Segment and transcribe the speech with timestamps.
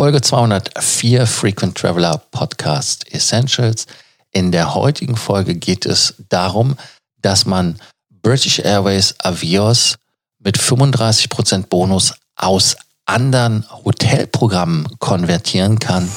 [0.00, 3.84] Folge 204 Frequent Traveler Podcast Essentials.
[4.30, 6.78] In der heutigen Folge geht es darum,
[7.20, 7.78] dass man
[8.22, 9.96] British Airways Avios
[10.38, 12.76] mit 35% Bonus aus
[13.10, 16.08] anderen Hotelprogrammen konvertieren kann.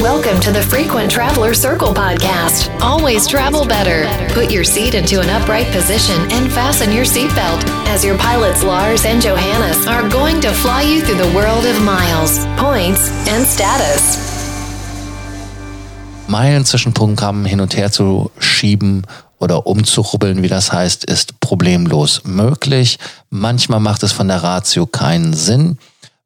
[0.00, 2.70] Welcome to the Frequent Traveler Circle podcast.
[2.80, 4.06] Always travel better.
[4.34, 9.04] Put your seat into an upright position and fasten your seatbelt as your pilots Lars
[9.04, 14.18] and Johannes are going to fly you through the world of miles, points and status.
[16.28, 19.06] Meilen zwischen Programmen hin und her zu schieben
[19.38, 22.98] oder umzurubbeln, wie das heißt, ist problemlos möglich.
[23.30, 25.78] Manchmal macht es von der Ratio keinen Sinn.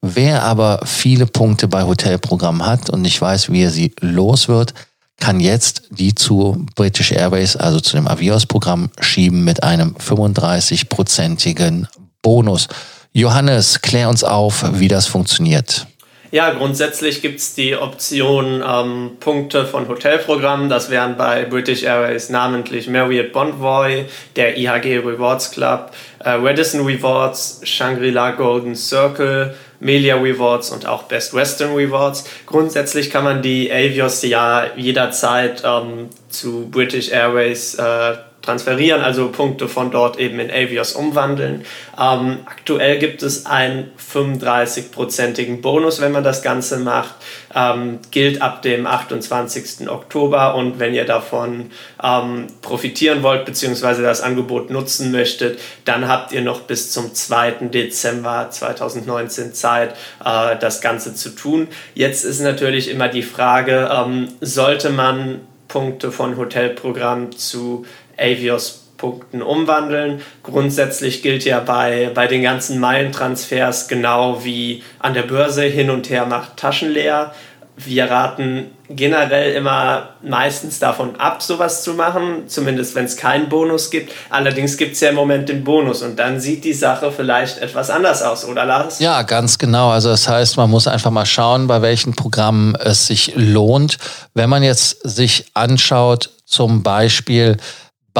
[0.02, 4.72] Wer aber viele Punkte bei Hotelprogrammen hat und nicht weiß, wie er sie los wird,
[5.20, 11.86] kann jetzt die zu British Airways, also zu dem Avios-Programm, schieben mit einem 35-prozentigen
[12.22, 12.68] Bonus.
[13.12, 15.86] Johannes, klär uns auf, wie das funktioniert.
[16.32, 20.68] Ja, grundsätzlich gibt es die Option ähm, Punkte von Hotelprogrammen.
[20.68, 24.04] Das wären bei British Airways namentlich Marriott Bonvoy,
[24.36, 31.34] der IHG Rewards Club, äh, Radisson Rewards, Shangri-La Golden Circle, Melia Rewards und auch Best
[31.34, 32.24] Western Rewards.
[32.46, 39.68] Grundsätzlich kann man die Avios ja jederzeit ähm, zu British Airways äh, transferieren, also Punkte
[39.68, 41.64] von dort eben in Avios umwandeln.
[41.98, 47.14] Ähm, aktuell gibt es einen 35-prozentigen Bonus, wenn man das Ganze macht.
[47.54, 49.88] Ähm, gilt ab dem 28.
[49.88, 51.70] Oktober und wenn ihr davon
[52.02, 54.02] ähm, profitieren wollt bzw.
[54.02, 57.68] das Angebot nutzen möchtet, dann habt ihr noch bis zum 2.
[57.72, 61.68] Dezember 2019 Zeit, äh, das Ganze zu tun.
[61.94, 67.86] Jetzt ist natürlich immer die Frage, ähm, sollte man Punkte von Hotelprogramm zu
[68.20, 70.20] Avios-Punkten umwandeln.
[70.42, 76.10] Grundsätzlich gilt ja bei, bei den ganzen Meilentransfers genau wie an der Börse hin und
[76.10, 77.32] her macht Taschen leer.
[77.76, 83.90] Wir raten generell immer meistens davon ab, sowas zu machen, zumindest wenn es keinen Bonus
[83.90, 84.12] gibt.
[84.28, 87.88] Allerdings gibt es ja im Moment den Bonus und dann sieht die Sache vielleicht etwas
[87.88, 88.98] anders aus, oder Lars?
[88.98, 89.90] Ja, ganz genau.
[89.90, 93.96] Also das heißt, man muss einfach mal schauen, bei welchen Programmen es sich lohnt.
[94.34, 97.56] Wenn man jetzt sich anschaut, zum Beispiel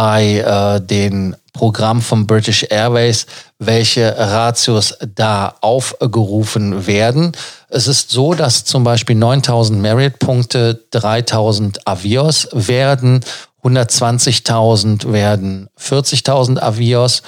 [0.01, 3.27] bei äh, den Programm von British Airways,
[3.59, 7.33] welche Ratios da aufgerufen werden.
[7.69, 13.21] Es ist so, dass zum Beispiel 9000 Merit-Punkte 3000 Avios werden,
[13.63, 17.23] 120.000 werden 40.000 Avios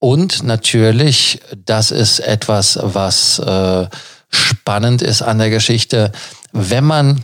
[0.00, 3.86] und natürlich, das ist etwas, was äh,
[4.30, 6.10] spannend ist an der Geschichte,
[6.50, 7.22] wenn man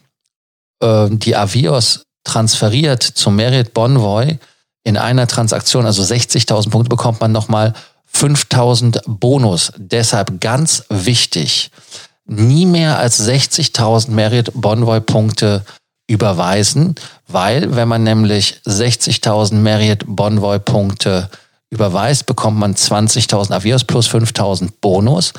[0.81, 4.39] äh, die Avios transferiert zum Merit Bonvoy,
[4.84, 7.75] in einer Transaktion, also 60.000 Punkte, bekommt man nochmal
[8.15, 9.72] 5.000 Bonus.
[9.76, 11.70] Deshalb ganz wichtig,
[12.26, 15.65] nie mehr als 60.000 Merit Bonvoy Punkte
[16.09, 16.94] überweisen,
[17.28, 21.31] weil wenn man nämlich 60.000 Merit Bonvoy Punkte
[21.71, 25.32] überweist, bekommt man 20.000 Avios plus 5.000 Bonus.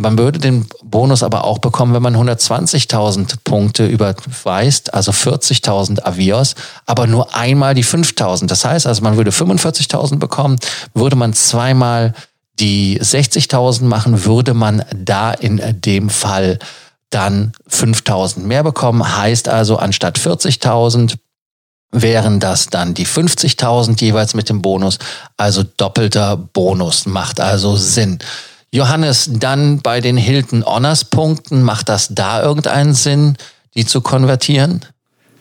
[0.00, 6.54] Man würde den Bonus aber auch bekommen, wenn man 120.000 Punkte überweist, also 40.000 Avios,
[6.86, 8.46] aber nur einmal die 5.000.
[8.46, 10.56] Das heißt also, man würde 45.000 bekommen,
[10.94, 12.14] würde man zweimal
[12.60, 16.58] die 60.000 machen, würde man da in dem Fall
[17.10, 19.18] dann 5.000 mehr bekommen.
[19.18, 21.16] Heißt also, anstatt 40.000
[21.92, 24.98] wären das dann die 50.000 jeweils mit dem Bonus.
[25.36, 28.18] Also doppelter Bonus macht also Sinn.
[28.72, 33.36] Johannes, dann bei den Hilton Honors Punkten, macht das da irgendeinen Sinn,
[33.74, 34.84] die zu konvertieren?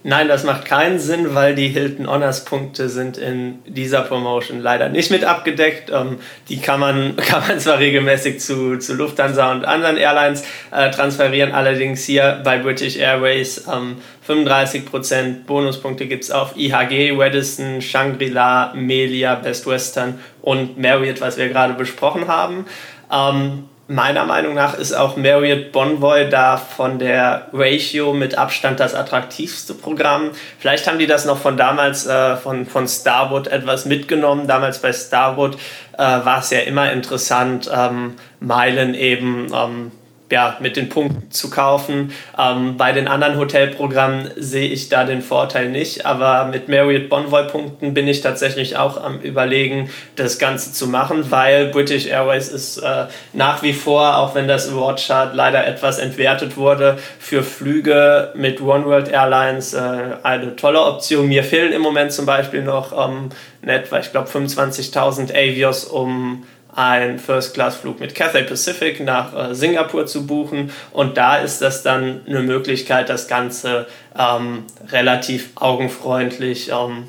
[0.02, 4.88] Nein, das macht keinen Sinn, weil die Hilton Honors Punkte sind in dieser Promotion leider
[4.88, 5.92] nicht mit abgedeckt.
[5.92, 10.90] Ähm, die kann man, kann man zwar regelmäßig zu, zu Lufthansa und anderen Airlines äh,
[10.90, 13.98] transferieren, allerdings hier bei British Airways ähm,
[14.28, 21.50] 35% Bonuspunkte gibt es auf IHG, Radisson, Shangri-La, Melia, Best Western und Marriott, was wir
[21.50, 22.66] gerade besprochen haben.
[23.12, 28.94] Ähm, meiner Meinung nach ist auch Marriott Bonvoy da von der Ratio mit Abstand das
[28.94, 30.30] attraktivste Programm.
[30.60, 34.48] Vielleicht haben die das noch von damals äh, von, von Starwood etwas mitgenommen.
[34.48, 35.56] Damals bei Starwood
[35.98, 39.92] äh, war es ja immer interessant, ähm, Meilen eben ähm,
[40.31, 42.14] ja, mit den Punkten zu kaufen.
[42.38, 47.48] Ähm, bei den anderen Hotelprogrammen sehe ich da den Vorteil nicht, aber mit Marriott Bonvoy
[47.48, 52.78] Punkten bin ich tatsächlich auch am Überlegen, das Ganze zu machen, weil British Airways ist
[52.78, 58.32] äh, nach wie vor, auch wenn das Award Chart leider etwas entwertet wurde, für Flüge
[58.36, 59.80] mit One World Airlines äh,
[60.24, 61.28] eine tolle Option.
[61.28, 63.30] Mir fehlen im Moment zum Beispiel noch ähm,
[63.62, 66.44] etwa, ich glaube, 25.000 Avios, um
[66.75, 70.71] einen First-Class-Flug mit Cathay Pacific nach äh, Singapur zu buchen.
[70.92, 73.88] Und da ist das dann eine Möglichkeit, das Ganze
[74.18, 77.07] ähm, relativ augenfreundlich ähm,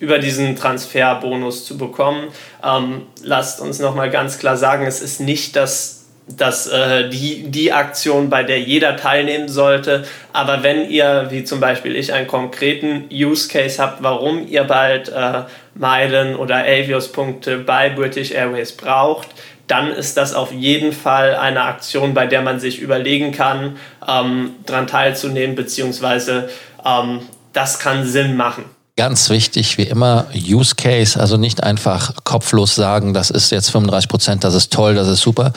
[0.00, 2.28] über diesen Transferbonus zu bekommen.
[2.64, 6.01] Ähm, lasst uns nochmal ganz klar sagen, es ist nicht das
[6.36, 10.04] dass äh, die, die Aktion, bei der jeder teilnehmen sollte.
[10.32, 15.08] Aber wenn ihr, wie zum Beispiel ich, einen konkreten Use Case habt, warum ihr bald
[15.08, 15.42] äh,
[15.74, 19.28] Meilen oder Avios-Punkte bei British Airways braucht,
[19.66, 23.76] dann ist das auf jeden Fall eine Aktion, bei der man sich überlegen kann,
[24.06, 26.50] ähm, daran teilzunehmen, beziehungsweise
[26.84, 27.20] ähm,
[27.52, 28.64] das kann Sinn machen.
[28.96, 34.08] Ganz wichtig, wie immer, Use Case, also nicht einfach kopflos sagen, das ist jetzt 35
[34.08, 35.52] Prozent, das ist toll, das ist super.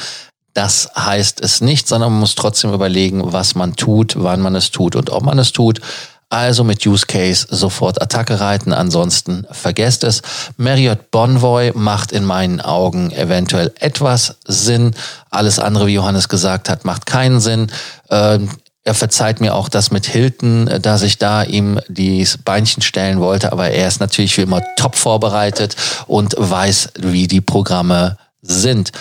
[0.55, 4.71] Das heißt es nicht, sondern man muss trotzdem überlegen, was man tut, wann man es
[4.71, 5.81] tut und ob man es tut.
[6.29, 10.21] Also mit Use Case sofort Attacke reiten, ansonsten vergesst es.
[10.55, 14.95] Marriott Bonvoy macht in meinen Augen eventuell etwas Sinn.
[15.29, 17.69] Alles andere, wie Johannes gesagt hat, macht keinen Sinn.
[18.09, 18.49] Ähm,
[18.85, 23.19] er verzeiht mir auch das mit Hilton, äh, dass ich da ihm die Beinchen stellen
[23.19, 25.75] wollte, aber er ist natürlich wie immer top vorbereitet
[26.07, 28.93] und weiß, wie die Programme sind.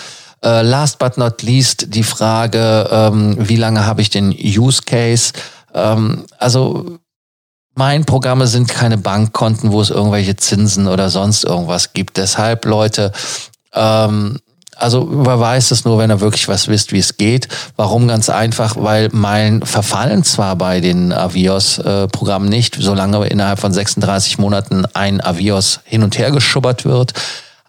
[0.45, 5.33] Uh, last but not least die Frage, ähm, wie lange habe ich den Use Case?
[5.73, 6.99] Ähm, also
[7.73, 12.17] mein Programme sind keine Bankkonten, wo es irgendwelche Zinsen oder sonst irgendwas gibt.
[12.17, 13.11] Deshalb, Leute,
[13.73, 14.39] ähm,
[14.75, 17.47] also überweist es nur, wenn ihr wirklich was wisst, wie es geht.
[17.75, 18.07] Warum?
[18.07, 24.85] Ganz einfach, weil Meilen verfallen zwar bei den Avios-Programmen nicht, solange innerhalb von 36 Monaten
[24.93, 27.13] ein Avios hin und her geschubbert wird.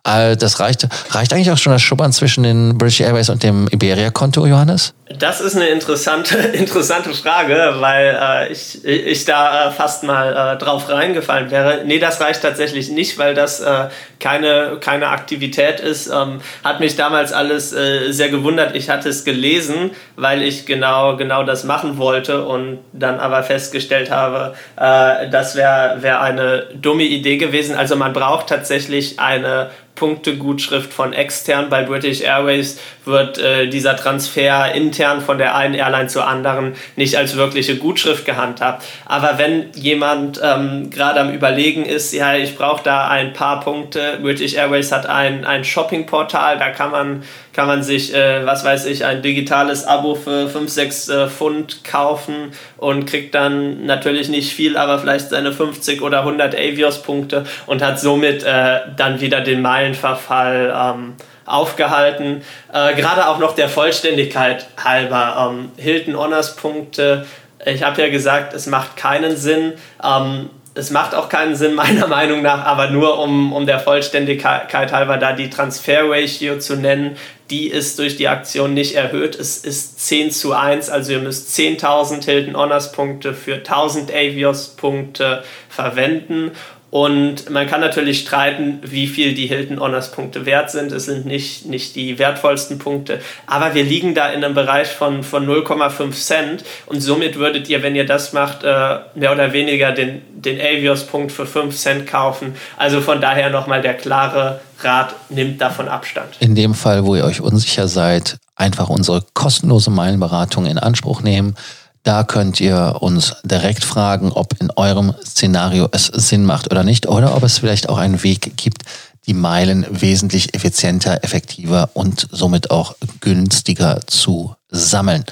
[0.06, 3.68] Äh, das reicht, reicht eigentlich auch schon das Schubbern zwischen den British Airways und dem
[3.68, 4.94] Iberia-Konto, Johannes?
[5.08, 10.58] Das ist eine interessante, interessante Frage, weil äh, ich, ich da äh, fast mal äh,
[10.58, 11.82] drauf reingefallen wäre.
[11.84, 13.88] Nee, das reicht tatsächlich nicht, weil das äh,
[14.18, 16.08] keine, keine Aktivität ist.
[16.08, 18.74] Ähm, hat mich damals alles äh, sehr gewundert.
[18.74, 24.10] Ich hatte es gelesen, weil ich genau, genau das machen wollte und dann aber festgestellt
[24.10, 27.76] habe, äh, das wäre wär eine dumme Idee gewesen.
[27.76, 31.70] Also man braucht tatsächlich eine Punktegutschrift von extern.
[31.70, 37.16] Bei British Airways wird äh, dieser Transfer intern von der einen Airline zur anderen nicht
[37.16, 38.84] als wirkliche Gutschrift gehandhabt.
[39.04, 44.18] Aber wenn jemand ähm, gerade am Überlegen ist, ja, ich brauche da ein paar Punkte,
[44.22, 47.22] British Airways hat ein, ein Shopping-Portal, da kann man
[47.56, 51.84] kann man sich, äh, was weiß ich, ein digitales Abo für 5, 6 äh, Pfund
[51.84, 57.82] kaufen und kriegt dann natürlich nicht viel, aber vielleicht seine 50 oder 100 Avios-Punkte und
[57.82, 61.14] hat somit äh, dann wieder den Meilenverfall ähm,
[61.46, 62.42] aufgehalten.
[62.72, 65.50] Äh, gerade auch noch der Vollständigkeit halber.
[65.50, 67.26] Ähm, Hilton Honors Punkte.
[67.64, 69.74] Ich habe ja gesagt, es macht keinen Sinn.
[70.02, 74.92] Ähm, es macht auch keinen Sinn, meiner Meinung nach, aber nur um, um der Vollständigkeit
[74.92, 77.16] halber da die Transfer-Ratio zu nennen,
[77.50, 79.38] die ist durch die Aktion nicht erhöht.
[79.38, 84.70] Es ist 10 zu 1, also ihr müsst 10.000 Hilton Honors Punkte für 1000 Avios
[84.76, 86.52] Punkte verwenden
[86.96, 90.92] und man kann natürlich streiten, wie viel die Hilton Honors Punkte wert sind.
[90.92, 93.20] Es sind nicht, nicht die wertvollsten Punkte.
[93.46, 96.64] Aber wir liegen da in einem Bereich von, von 0,5 Cent.
[96.86, 101.32] Und somit würdet ihr, wenn ihr das macht, äh, mehr oder weniger den, den Avios-Punkt
[101.32, 102.54] für 5 Cent kaufen.
[102.78, 106.36] Also von daher nochmal der klare Rat, nimmt davon Abstand.
[106.40, 111.56] In dem Fall, wo ihr euch unsicher seid, einfach unsere kostenlose Meilenberatung in Anspruch nehmen.
[112.06, 117.08] Da könnt ihr uns direkt fragen, ob in eurem Szenario es Sinn macht oder nicht
[117.08, 118.84] oder ob es vielleicht auch einen Weg gibt,
[119.26, 125.24] die Meilen wesentlich effizienter, effektiver und somit auch günstiger zu sammeln.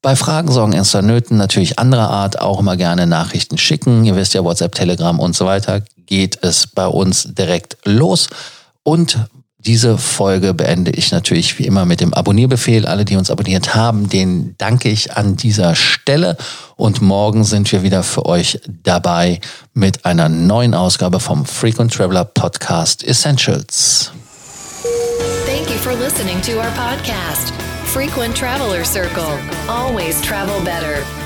[0.00, 4.06] Bei Fragen, Sorgen, Ernster Nöten natürlich anderer Art auch immer gerne Nachrichten schicken.
[4.06, 8.30] Ihr wisst ja, WhatsApp, Telegram und so weiter geht es bei uns direkt los.
[8.82, 9.18] Und
[9.66, 12.86] diese Folge beende ich natürlich wie immer mit dem Abonnierbefehl.
[12.86, 16.36] Alle, die uns abonniert haben, denen danke ich an dieser Stelle.
[16.76, 19.40] Und morgen sind wir wieder für euch dabei
[19.74, 24.12] mit einer neuen Ausgabe vom Frequent Traveler Podcast Essentials.
[25.46, 27.52] Thank you for listening to our podcast,
[27.86, 29.38] Frequent Traveler Circle.
[29.68, 31.25] Always travel better.